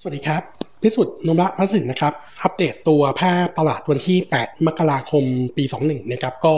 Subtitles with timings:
[0.00, 5.24] สวัสดีครับ พิสุทธิ์นมระพัสินนะครับ อัปเดตตัวภาพตลาดวันที่ 8 มกราคม
[5.56, 6.54] ปี 21 นะครับ ก็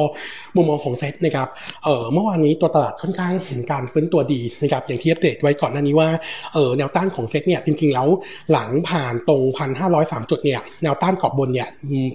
[0.57, 1.49] มุมมองของเซ็ตนะครับ
[1.85, 6.09] เออเมื่อวานนี้ตัวตลาดค่อนข้างเห็นการฟื้นตัวดีนะครับ อย่างที่อัปเดตไว้ก่อนหน้านี้ว่า
[6.55, 8.09] เออแนวต้านของเซ็ตเนี่ยจริงๆแล้ว
[8.53, 9.43] หลังผ่านตรง
[9.87, 11.69] 1,503 จุดเนี่ยแนวต้านกรอบบนเนี่ย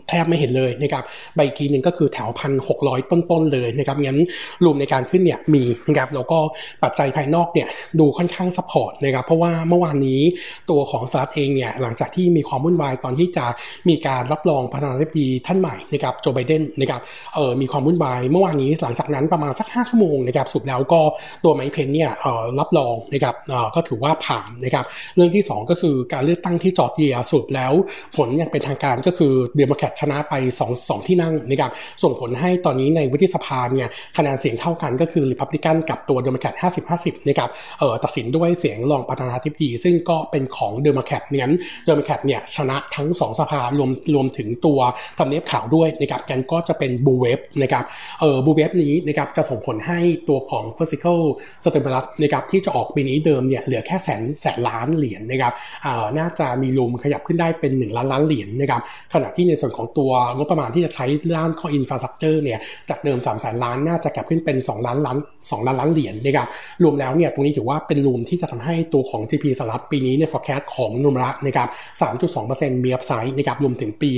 [0.09, 1.03] แทบไม่เห็นเลยนะครับ
[1.35, 2.29] ใบกีนึงก็คือแถว
[2.69, 4.19] 1,600 ต้นๆเลยนะครับงั้น
[4.63, 6.39] room ในการขึ้นเนี่ยมีนะครับแล้วก็
[6.83, 7.67] ปัจจัยภายนอกเนี่ย
[7.99, 10.21] ดูค่อนข้าง support นะครับเพราะว่าเมื่อวานนี้
[10.69, 13.45] ตัวของสหรัฐเองเนี่ยหลังจากที่มีความวุ่นวายตอนที่จะ
[13.89, 17.01] มีการรับรองประธานาธิบดีท่านใหม่นะครับโจไบเดนนะครับ
[17.35, 21.01] เออมีความวุ่นวายเมื่อวานนี้หลังจากนั้นประมาณสัก 5 ชั่วโมงนะครับสุดแล้วก็
[21.43, 27.73] ตัวไมค์เพนเนี่ยเออรับรองนะครับเออก็ถือว่าผ่านนะครับเรื่องที่ 2 ก็คือการเลือกตั้งที่จอร์เจียสุดแล้ว
[28.15, 31.71] ผลอย่างเป็นทางการก็คือเดโมแครตชนะไป2 2ที่นั่งนะครับ
[32.03, 36.53] ส่งผลให้ตอนนี้ในวุฒิสภาเนี่ยคะแนนเสียงเท่ากันก็คือริพับลิกันกับตัวเดโมแครต
[36.91, 41.53] 50-50นะครับเออตัดสินด้วยเสียงรองประธานาธิบดี ซึ่งก็เป็นของเดโมแครตงั้น
[41.85, 44.79] เดโมแครตเนี่ยชนะทั้ง 2 สภารวมรวมถึงตัว
[45.17, 47.83] ทำเนียบขาวด้วยนะครับกันก็จะเป็นบูเวฟนะครับ
[48.19, 51.19] เออบูเวฟนี้นะครับจะส่งผลให้ตัวของ fiscal
[51.63, 55.53] stimulus นะครับที่จะออกปีนี้เดิมเนี่ยเหลือแค่แสนแสนล้านเหรียญนะครับ
[55.85, 58.81] อ่าน่าจะมี room ขยับขึ้นได้เป็น 1 ล้านล้านเหรียญนะครับ
[59.13, 66.47] ขณะที่ในส่วนของตัวงบประมาณที่จะใช้ด้านของ infrastructure เนี่ยจากเดิม3แสนล้านน่าจะกลับขึ้นเป็น 2 ล้านล้าน 2 ล้านล้านเหรียญนะครับ
[66.83, 71.69] รวมแล้วเนี่ยตรงนี้ถือว่าเป็น room ที่จะทำให้ตัวของ GDP สหรัฐปีนี้ใน forecast ของโนมูระนะครับ
[72.01, 74.11] 3.2%มี upside นะครับรวมถึงปี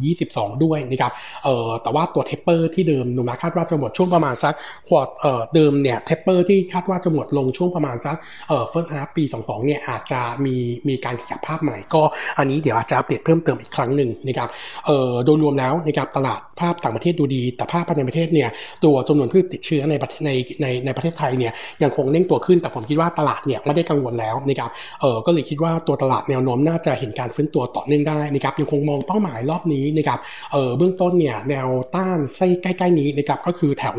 [0.00, 1.12] 2022 ด้วยนะครับ
[1.44, 4.54] เอ่อแต่ว่าตัว taper ที่เดิมโนมูระคาดว่าจะหมดช่วงประมาณสัก
[4.88, 8.16] quarter เอ่อเดิมเนี่ย taper ที่คาดว่าจะหมดลงช่วงประมาณสัก
[8.48, 10.56] เอ่อ first half ปี 22 เนี่ยอาจจะมี
[10.88, 12.02] มีการขยับภาพใหม่ก็
[12.38, 14.48] อันนี้เดี๋ยวอาจจะอัปเดตเพิ่มเติมอีกครั้งหนึ่งนะครับ
[14.86, 18.48] เอ่อโดยรวมแล้วนะครับตลาดภาพต่างประเทศดูดี แต่ภาพภายในประเทศเนี่ย
[18.84, 30.18] ตัวจำนวนผู้ติดเชื้อในประเทศในในในประเทศไทยเนี่ยยังคงเร่งตัวขึ้นแต่ผมคิดว่าตลาดเนี่ยไม่ได้กังวลแล้วนะครับเออก็เลยคิดว่าตัวตลาดแนวโน้มน่าจะเห็นการฟื้นตัวต่อเนื่องได้นะครับยังคงมองเป้าหมายรอบนี้นะครับ
[30.52, 33.96] เออเบื้องต้นเนี่ยแนวต้านไส้ใกล้ๆนี้นะครับก็คือแถว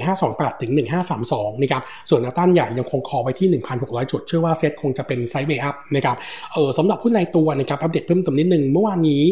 [0.00, 0.72] 1528 ถึง
[1.16, 6.16] 1532 นะครับส่วนแนวต้านใหญ่ยังคง call ไว้ที่ 1,600 จุด เชื่อว่าเซ็ตคงจะเป็น sideway up นะครับ
[6.52, 9.22] เออสำหรับหุ้นรายตัวนะครับอัปเดตเพิ่มเติมนิดนึงเมื่อวานนี้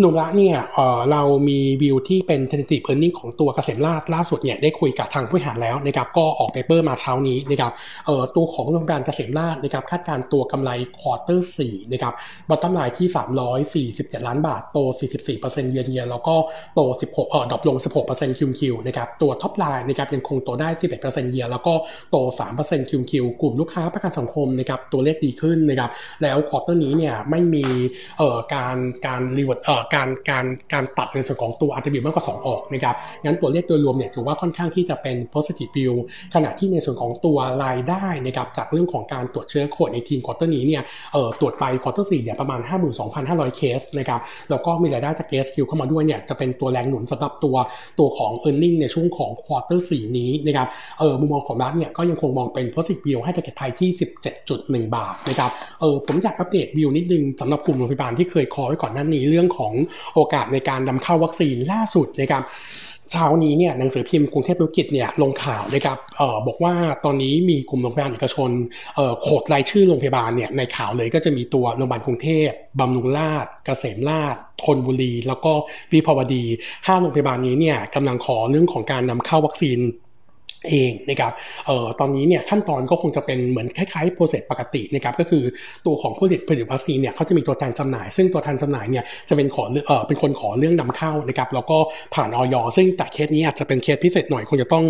[0.00, 7.72] โนมูระเนี่ยเรามีวิวที่เป็น tentative earning ของตัวเกษมราษฎร์ล่าสุดเนี่ยได้คุยกับทางผู้บริหารแล้วนะครับก็ออก paper มาเช้านี้นะครับ
[8.36, 12.14] ตัวของโรงพยาบาลเกษมราษฎร์นะครับคาดการณ์ตัวกำไร quarter 4นะครับ
[12.48, 13.08] bottom line ที่
[13.86, 14.78] 347 ล้านบาท โต
[15.24, 16.34] 44%เยือนเยียแล้วก็
[16.74, 17.76] โต 16เออ drop ลง
[18.08, 20.68] 16% QoQ นะครับตัว top line นะครับยังคงโตได้
[21.00, 21.74] 11%เยียแล้วก็
[22.10, 22.16] โต
[22.54, 25.90] 3% QoQ กลุ่มลูกค้าประกันสังคมนะครับตัวเลขดีขึ้นนะครับ
[26.22, 27.64] แล้ว quarter นี้เนี่ยไม่มี
[28.18, 28.76] เอ่อการ
[29.06, 32.94] การรีเวิร์ดเอ่อการการการตัดในส่วนของตัว RW มากกว่า 2 ออกนะครับ
[33.24, 35.94] งั้นตัวเลขโดยรวมเนี่ยถือว่าค่อนข้างที่จะเป็น positive view
[36.34, 40.82] ขณะที่ในส่วนของตัวรายได้นะครับจากเรื่องของการตรวจเชื้อโควิดในทีม quarter นี้เนี่ย
[41.12, 42.60] เอ่อตรวจไป quarter สี่เนี่ยประมาณ
[43.08, 44.20] 52,500 เคสนะครับ
[44.50, 47.56] แล้วก็มีรายได้จาก SQ เข้ามาด้วยเนี่ยจะเป็นตัวแรงหนุนสำหรับตัว
[47.98, 50.68] ตัวของ e a r n i n g ในช่วงของ quarter สี่นี้นะครับ
[51.00, 53.90] เออมุมมองของเราเนี่ยก็ยังคงมองเป็น positive view ให้ target ที่
[54.42, 55.50] 17.1 บาทนะครับ
[55.80, 59.71] เออผมอยากอัปเดตวิวนิดนึงสำหรับกลุ่มโรงพยาบาลที่เคย call ไว้ก่อนหน้านี้เรื่องของ
[60.14, 62.44] โอกาสในการนำเข้าวัคซีนล่าสุดนะครับ
[63.12, 66.74] เช้านี้เนี่ยหนังสือพิมพ์กรุงเทพธุรกิจเนี่ยลงข่าวนะครับเออบอกว่า
[67.04, 68.50] ตอนนี้มีกลุ่มโรงพยาบาลเอกชน
[68.96, 72.48] เออ quote รายชื่อโรงพยาบาลเนี่ยในข่าวเลยก็จะมีตัวโรงพยาบาลกรุงเทพ
[72.80, 75.52] บำรุงราษฎร์เกษมราษฎร์ธนบุรี แล้วก็
[75.92, 76.44] วิภาวดี
[76.86, 79.78] ห้าโรงพยาบาลนี้เนี่ยกำลังขอเรื่องของการนำเข้าวัคซีน
[80.68, 81.32] เองนะครับ
[81.66, 85.42] เอ่อตอนนี้เนี่ยขั้นตอนก็คงจะเป็นเหมือนคล้ายๆ process ปกตินะครับก็คือ
[85.86, 91.78] ตัวของผู้ผลิตผลิตวัคซีนเนี่ยเขาจะมีตัวแทนจำหน่าย ซึ่งตัวแทนจำหน่ายเนี่ยจะเป็นขอเอ่อเป็นคนขอเรื่องนำเข้านะครับแล้วก็
[92.14, 94.84] ผ่านอย.ซึ่งแต่เคสนี้อาจจะเป็นเคสพิเศษหน่อยคงจะต้อง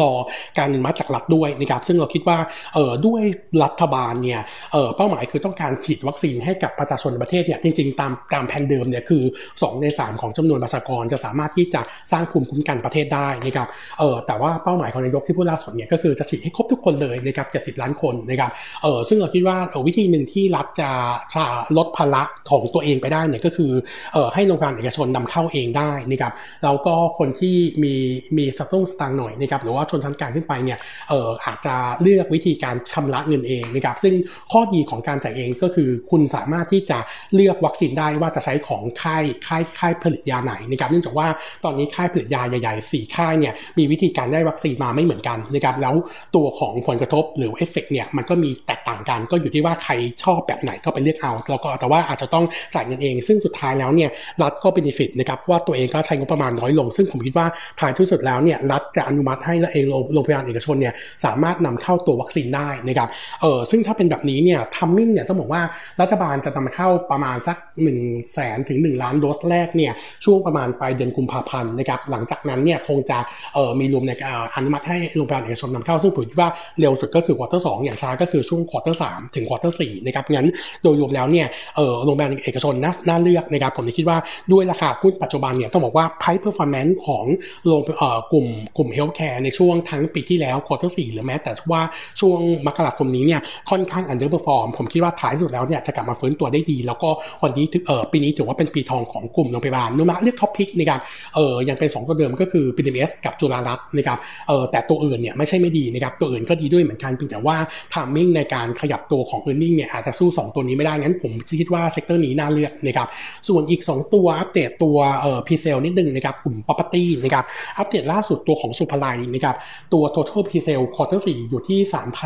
[0.00, 0.12] รอ
[0.58, 2.38] การอนุมัติจากรัฐด้วยนะครับซึ่งเราคิดว่า
[2.74, 3.22] เออด้วย
[3.62, 4.40] รัฐบาลเนี่ย
[4.72, 11.80] เออเป้าหมายคือต้องการฉีดวัคซีนให้กับประชาชนประเทศเนี่ยจริงๆ ตามตามแผนเดิมเนี่ยคือ 2 ใน 3 ของจำนวนประชากรจะสามารถที่จะ
[12.12, 18.50] สร้างภูมิคุ้มกันประเทศได้นะครับเออแต่ว่าเป้าหมายของนายกที่พูดล่าสุดเนี่ยก็คือจะฉีดให้ครบทุกคนเลยนะครับ70 ล้านคนนะครับ
[18.82, 20.90] เออซึ่งเราคิดว่าออวิธีหนึ่งที่รัฐจะ
[21.34, 21.44] จะ
[21.76, 23.72] ลดภาระของตัวเองไปได้เนี่ยก็คือ
[24.12, 26.32] เออให้โรงพยาบาลเอกชนนำเข้าเองได้นะครับ
[26.64, 27.94] แล้วก็คนที่มี
[28.36, 34.14] มีสตุ้งสตางค์หน่อยนะครับหรือว่าชนชั้นกลางขึ้นไปเนี่ยเอออาจจะเลือกวิธีการชำระเงินเองนะครับซึ่ง
[34.52, 36.98] ข้อดีของการจ่ายเองก็คือคุณสามารถที่จะ
[37.34, 41.28] เลือกวัคซีนได้ว่าจะใช้ของค่ายค่ายค่ายผลิตยาไหนนะครับเนื่องจากว่า
[41.64, 45.94] ตอนนี้ค่ายผลิตยาใหญ่ๆสี่ค่ายเนี่ยมีวิธีการได้วัคซีนมาไม่เหมือนกันนะครับแล้ว
[46.36, 49.92] ตัวของผลกระทบหรือเอฟเฟกเนี่ยมันก็มีแตกต่างกันก็อยู่ที่ว่าใคร
[50.22, 52.44] ชอบแบบไหนก็ไปเลือกเอาแล้วก็แต่ว่าอาจจะต้อง
[52.74, 54.10] จ่ายเงินเอง ซึ่งสุดท้ายแล้วเนี่ย
[54.42, 57.46] รัฐก็ benefit นะครับว่าตัวเองก็ใช้งบประมาณน้อยลง ซึ่งผมคิดว่า
[57.80, 59.84] ท้ายที่สุดแล้วเนี่ยรัฐจะอนุมัติให้และเอง
[60.14, 63.08] โรงพยาบาลเอกชนเนี่ยสามารถนำเข้าตัววัคซีนได้นะครับ
[63.42, 65.62] เออซึ่งถ้าเป็นแบบนี้เนี่ย timing เนี่ยต้องบอกว่า
[66.00, 67.98] รัฐบาลจะนำเข้าประมาณสัก1นึ่ง
[68.32, 69.92] แสนถึง 1 ล้านโดสแรกเนี่ย
[70.24, 73.18] ช่วงประมาณปลายเดือนกุมภาพันธ์นะครับหลังจากนั้นเนี่ยคงจะ
[73.54, 76.48] เออมี room ในการอนุมัติให้โรงพยาบาลเอกชนนำเข้าซึ่งผมคิดว่า
[76.80, 79.04] เร็วสุดก็คือควอเตอร์สอย่างช้าก็คือช่วงควอเตอร์ส
[79.34, 80.48] ถึง quarter สามนะครับงั้น
[80.82, 81.46] โดยรวมแล้วเนี่ย
[81.76, 82.74] เออโรงพยาบาลเอกชน
[83.08, 84.18] น่าเลือกนะครับผมคิดว่า
[84.52, 87.24] ด้วยราคาหุ้นปัจจุบันเนี่ยต้องบอกว่า price performance ของ
[87.66, 88.46] โรงเออกลุ่ม
[88.76, 91.82] กลุ่ม healthcare ในช่วงทั้งปีที่แล้ว quarter สี่หรือแม้แต่ว่า
[92.20, 97.10] ช่วงมกราคมนี้เนี่ยค่อนข้าง underperform ผมคิดว่าท้ายสุดแล้วเนี่ยจะกลับมาฟื้นตัวได้ดี แล้วก็
[97.42, 101.00] วันนี้เออปีนี้ถือว่าเป็นปีทองของกลุ่มโรงพยาบาลโนมูระเลือก top pick นะครับ
[101.34, 104.18] เออยังเป็น2ตัวเดิมก็คือ BDMS กับจุฬารัตน์นะครับ
[104.48, 107.56] เออแต่ตัวอื่นเนี่ยไม่ใช่ไม่ดีนะครับตัวอื่นก็ดีด้วยเหมือนกันเพียงแต่ว่า
[107.94, 113.08] timing ในการขยับตัวของ e a r n i n g เนี่ยอาจจะสู้ 2 ตัวนี้ไม่ได้งั้นผมคิดว่า sector นี้น่าเลือกนะครับ
[113.48, 117.44] ส่วนอีก 2 ตัวอัปเดตตัวเอ่อ presale นิดนึงนะครับกลุ่ม property นะครับ
[117.78, 119.60] อัปเดตล่าสุดตัวของสุภาลัยนะครับ
[119.92, 121.78] ตัว total presale quarter 4 อยู่ที่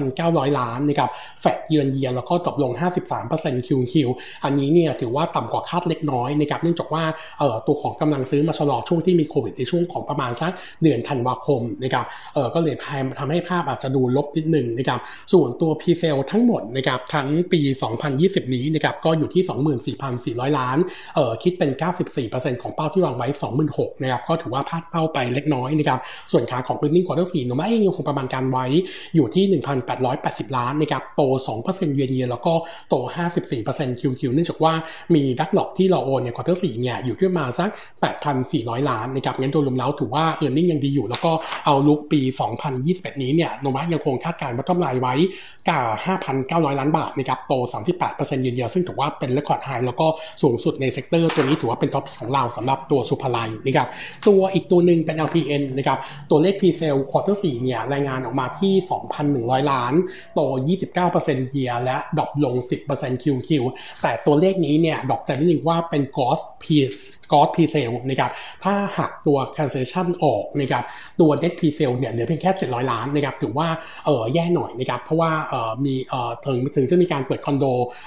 [0.07, 1.11] 3,900 ล้านนะครับ
[1.41, 2.73] flat year on year แล้วก็ตกลง
[3.21, 3.95] 53% QoQ
[4.45, 7.05] อันนี้เนี่ยถือว่าต่ำกว่าคาดเล็กน้อยนะครับเนื่องจากว่า
[7.39, 10.53] เอ่อตัวของกำลังซื้อมาชะลอช่วงที่มีโควิดในช่วงของประมาณสัก
[10.83, 12.75] เดือนธันวาคมนะครับเออก็เลย
[13.19, 15.01] ทำให้ภาพอาจจะดูลบนิดหนึ่งนะครับ
[15.33, 17.61] ส่วนตัว p sale ทั้งหมดนะครับทั้งปี
[18.09, 19.43] 2020 นี้นะครับก็อยู่ที่
[20.45, 20.79] 24,400 ล้าน
[21.15, 21.71] เออคิดเป็น
[22.17, 23.29] 94%ของเป้าที่วางไว้
[23.65, 26.01] 26,000นะครับก็ถือว่าพลาดเป้าไปเล็กน้อยนะครับ
[26.33, 28.67] ส่วนขาของ e a r n i n g quarter 4โนมาเองยังคงประมาณการไว้
[29.15, 29.45] อยู่ที่
[30.01, 31.23] 1,880 ล้านนะครับโต
[31.63, 32.53] 2%เยือนเยียแล้วก็
[32.89, 32.95] โต
[33.49, 34.73] 54% QoQ เนื่องจากว่า
[35.15, 37.69] มี backlog ที่เราโอนเนี่ย quarter สี่เนี่ยอยู่ที่ประมาณสัก
[38.31, 41.33] 8,400 ล้านนะครับงั้นโดยรวมแล้วถือว่า earning ยังดีอยู่ แล้วก็
[41.65, 42.21] outlook ปี
[42.73, 45.15] 2021 นี้เนี่ยโนมูระยังคงคาดการณ์วัตถุกำไรไว้
[45.69, 45.83] กับ
[46.27, 47.53] 5,900 ล้านบาทนะครับโต
[47.95, 50.07] 38%เยือนเยียซึ่งถือว่าเป็น record high แล้วก็
[50.43, 53.89] สูงสุดใน sector ตัวนี้ถือว่าเป็น top ของเราสำหรับตัวสุภาลัยนะครับ
[54.29, 55.99] ตัวอีกตัวหนึ่งเป็น LPN นะครับ
[56.31, 58.75] ตัวเลข presale quarter 4เนี่ยรายงานออกมาที่
[59.23, 59.95] 2,100 ล้าน
[60.35, 60.41] โต
[60.95, 62.55] 29% year on year และ drop ลง
[62.91, 63.51] 10% QoQ
[64.03, 66.67] แต่ตัวเลขนี้เนี่ยดอกจันนิดนึงว่าเป็น Gross P
[67.33, 68.31] กอสพีเซลนะครับ
[68.65, 70.85] ถ้าหักตัว cancellation ออกนะครับ
[71.21, 73.69] ตัว net presale เนี่ยเหลือเพียงแค่ 700 ล้านนะครับ ถือว่า
[74.05, 77.65] เออแย่หน่อยนะครับ เพราะว่าเออมีเออถึงถึงจะมีการเปิดคอนโด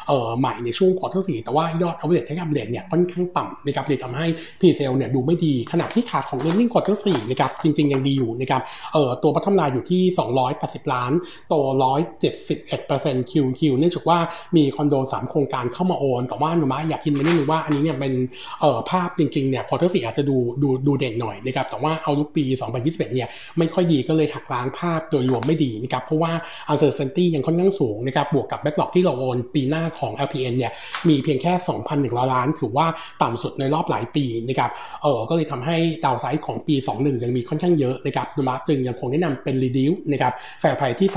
[0.07, 4.27] เออใหม่ในช่วง quarter สี่แต่ว่ายอด take up rate ทั้ง take up rate เนี่ยค่อนข้างต่ำนะครับเลยทำให้
[4.59, 8.61] presale เนี่ยดูไม่ดี ขณะที่ภาพของ earning quarter สี่นะครับ จริง ๆ ยังดีอยู่นะครับ
[8.93, 10.01] เออตัวพัฒนาอยู่ที่
[10.47, 11.11] 280 ล้าน
[11.49, 11.53] โต
[12.41, 14.19] 171% QQ เนื่องจากว่า
[14.55, 18.13] มีคอนโด 3 โครงการเข้ามาโอน แต่ว่าหนูมาอยากคิดมานิดนึงว่าอันนี้เนี่ยเป็น
[18.61, 22.43] เออภาพจริงๆเนี่ยควอเตอร์สี่อาจจะดูดูดูเด่นหน่อยนะครับแต่ว่าเอาลุกปี
[22.79, 23.27] 2021 เนี่ย
[23.57, 26.31] ไม่ค่อยดีก็เลยหักล้างภาพโดยรวมไม่ดีนะครับเพราะว่า
[26.71, 30.71] uncertainty ยังค่อนข้างสูงนะครับบวกกับ backlog ที่เราโอนปีหน้าของ LPN เนี่ย
[31.09, 31.53] มีเพียงแค่
[31.93, 32.87] 2,100 ล้าน ถือว่า
[33.21, 34.71] ต่ำสุดในรอบหลายปีนะครับ
[35.03, 41.09] เออก็เลยทำให้ downside ของปี 21 ยังมีค่อนข้างเยอะนะครับนะฮะจึงยังคงแนะนำเป็น reduce นะครับ fair price ที่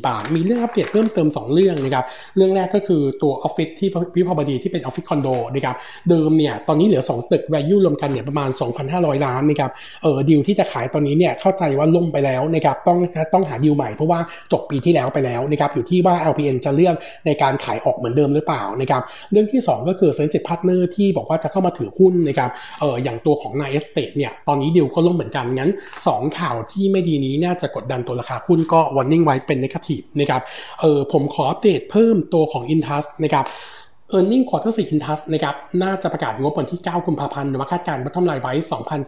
[0.00, 2.04] 3.4 บาท มีเรื่องอัปเดตเพิ่มเติม 2 เรื่องนะครับ
[2.36, 5.76] เรื่องแรกก็คือตัวออฟฟิศที่วิภาวดีที่เป็นออฟฟิศคอนโดนะครับ
[6.08, 8.50] เดิมเนี่ยตอนนี้เหลือ 2 ตึก value รวมกันเนี่ยประมาณ
[8.86, 9.70] 2,500 ล้านนะครับ
[10.02, 12.98] เออดีลที่จะขายตอนนี้เนี่ยเข้าใจว่าล่มไปแล้วนะครับต้อง
[13.32, 14.20] ต้องหาดีลใหม่เพราะว่า
[14.52, 16.94] จบปีที่แล้วไปแล้วนะครับอยู่ที่ว่า LPN จะเลือก
[17.26, 19.02] ในการขายออกเหมือนเดิมหรือเปล่านะครับ
[19.32, 22.50] เรื่องที่ 2 ก็คือ strategic partner ที่บอกว่าจะเข้ามาถือหุ้นนะครับ
[22.80, 25.70] เอออย่างตัวของนายณ์ เอสเตทเนี่ยตอนนี้ดีลก็ล่มเหมือนกันงั้น
[26.04, 30.42] 2 ข่าวที่ไม่ดีนี้น่าจะกดดันตัวราคาหุ้นก็วันนิ่งไว้เป็น negative นะครับ
[30.80, 33.44] เออผมขออัปเดตเพิ่มตัวของ Intus นะครับ
[34.12, 38.42] e a r n i n g quarter 4 Intus นะครับน่าจะประกาศงบวันที่ 9 กุมภาพันธ์ว่าคาดการณ์ bottom line
[38.42, 38.52] ไว้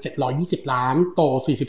[0.09, 1.23] 2,720 ล้าน โต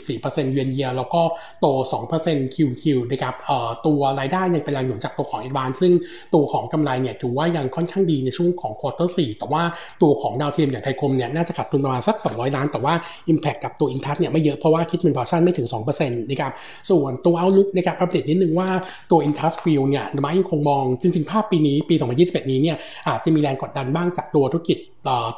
[0.06, 1.22] 44%เยือนเยียแล้วก็
[1.60, 1.66] โต
[2.10, 5.92] 2% QoQ นะครับเอ่อตัวรายได้ยังเป็นแรงหนุนจากตัวของ Advance ซึ่ง
[6.34, 9.62] ตัวของกำไรเนี่ยถือว่ายังค่อนข้างดีในช่วงของ quarter 4 แต่ว่า
[10.02, 12.94] ตัวของดาวเทียมอย่างไทยคมเนี่ยน่าจะขาดทุนประมาณสัก 200 ล้าน แต่ว่า
[13.32, 16.52] Impact กับตัว Intus เนี่ยไม่เยอะเพราะว่าคิดเป็น portion ไม่ถึง 2%นะครับ
[16.90, 18.68] ส่วนตัว Outlook นะครับอัปเดตนิดนึงว่า
[19.10, 24.78] ตัว Intus view เนี่ยมายังคงมองจริงๆภาพปีนี้ปี 2021 นี้เนี่ยอาจจะมีแรงกดดันบ้างจากตัวธุรกิจ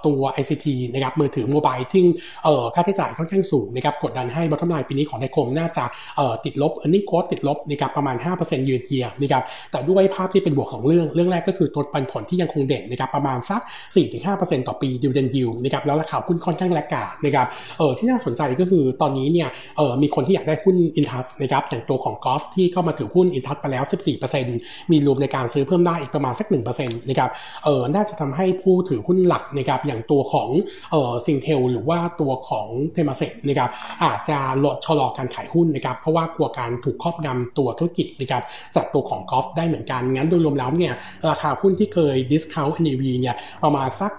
[0.07, 2.03] ตัว ICT นะครับมือถือ mobile ที่
[2.75, 5.85] ค่าใช้จ่ายค่อนข้างสูงนะครับกดดันให้ bottom line ปีนี้ของไทยคมน่าจะ
[6.45, 13.61] ติดลบ e a r n i n g growth ติดลบนะครับประมาณ 5%ยืนเยียนะครับแต่ด้วยภาพที่เป็นบวกของเรื่อง เรื่องแรกก็คือตัวปันผลที่ยังคงเด่นนะครับประมาณสัก
[14.15, 17.47] 4-5%ต่อปีดิวเดนยิวนะครับแล้วราคาหุ้นค่อนข้างแลกกาดนะครับ
[17.79, 23.85] เออที่น่าสนใจก็คือตอนนี้เนี่ยเออมีคนที่อยากได้หุ้นอินทัสนะครับอย่างตัวของกอฟที่เข้ามาถือหุ้นอินทัสไปแล้ว
[24.39, 27.31] 14%มีรวมในการซื้อเพิ่มได้อีกประมาณสัก1%นะครับ
[27.65, 30.49] เออน่าจะทำให้ผู้ถือหุ้นหลักนะครับอย่างตัวของ
[30.91, 33.71] เอ่อซิงเทลหรือว่าตัวของเทมาเส็กนะครับ
[34.05, 38.43] อาจจะลดชะลอการขายหุ้นนะครับเพราะว่ากลัวการถูกครอบงำตัวธุรกิจนะครับ
[38.77, 40.95] จากตัวของ Gulf ได้เหมือนกัน งั้นโดยรวมแล้วเนี่ย
[41.31, 44.13] ราคาหุ้นที่เคย discount NAV เนี่ยประมาณสัก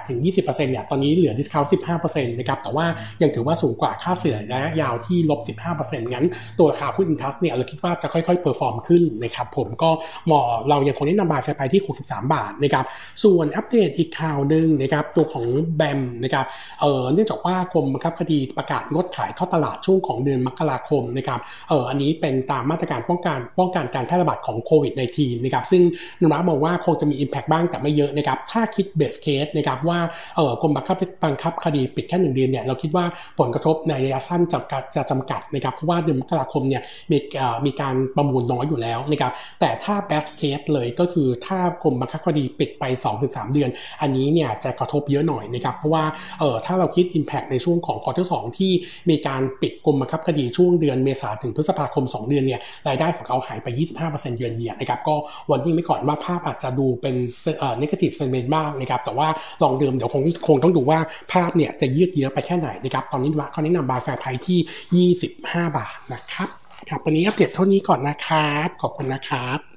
[0.00, 1.68] 18-20%เนี่ยตอนนี้เหลือ discount
[1.98, 2.86] 15%นะครับแต่ว่า
[3.22, 5.40] ยังถือว่าสูงกว่าค่าเฉลี่ยระยะยาวที่ลบ
[5.76, 6.26] 15%งั้น
[6.58, 9.90] ตัวราคาหุ้น Intus เนี่ยเราคิดว่าจะค่อยๆเปอร์ฟอร์มขึ้นนะครับผมก็
[10.30, 12.84] มองเรายังคงแนะนำบายแฟไปที่ 63 บาทนะครับ
[13.24, 15.46] ส่วนอัปเดตอีกข่าวหนึ่งนะครับตัวของ
[15.76, 16.46] แบมนะครับ
[16.80, 25.82] เออเนื่องจากว่ากรมบังคับคดีประกาศงดขายท่อตลาดช่วงของเดือนมกราคมนะครับเอออันนี้เป็นตามมาตรการป้องกันป้องกันการแพร่ระบาดของโควิด -19 นะครับซึ่ง
[26.20, 29.98] นรัมองว่าคงจะมี Impact บ้างแต่ไม่เยอะนะครับถ้าคิดเบสเคสนะครับว่า
[30.36, 33.04] เออกรมบังคับบังคับคดีปิดแค่หนึ่งเดือนเนี่ยเราคิดว่า
[33.38, 34.58] ผลกระทบในระยะสั้นจะ
[34.96, 37.18] จะจำกัดนะครับเพราะว่าเดือนมกราคมเนี่ยมี
[37.66, 42.84] มีการประมูลน้อยอยู่แล้วนะครับแต่ถ้า best case เลยก็คือถ้ากรมบังคับคดีปิดไป
[43.18, 46.04] 2-3 เดือน อันนี้เนี่ยจะกระทบเยอะหน่อยนะครับเพราะว่า
[46.40, 48.72] เออถ้าเราคิด Impact ในช่วงของ quarter 2ที่
[49.10, 53.66] มีการปิดกรมบังคับคดีช่วงเดือนเมษาถึงพฤษภาคม 2 เดือนเนี่ยรายได้ของเขาหายไป
[54.02, 55.14] 25%เยือนเยียนะครับก็
[55.50, 57.14] วันนี้ไม่ก่อนว่าภาพอาจจะดูเป็น
[57.58, 59.28] เอ่อ negative sentiment บ้างนะครับแต่ว่า
[59.62, 60.98] ลองเดิมเดี๋ยวคงคงต้องดูว่า
[61.32, 66.48] ภาพเนี่ยจะยืดเยื้อไปแค่ไหนนะครับตอนนี้ว่าเขาแนะนำ buy fair price ที่่ 25 บาทนะครับ
[66.88, 69.69] ครับวันนี้อัปเดตเท่านี้ก่อนนะครับ ขอบคุณนะครับ